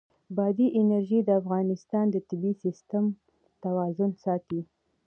[0.35, 3.05] بادي انرژي د افغانستان د طبعي سیسټم
[3.63, 4.61] توازن ساتي.